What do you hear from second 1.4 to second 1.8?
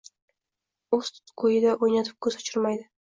ko‘yida